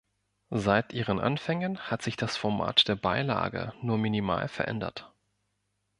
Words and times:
Seit 0.55 0.93
ihren 0.93 1.19
Anfängen 1.19 1.77
hat 1.91 2.01
sich 2.01 2.15
das 2.17 2.35
Format 2.35 2.87
der 2.87 2.95
Beilage 2.95 3.71
nur 3.83 3.99
minimal 3.99 4.47
verändert. 4.47 5.13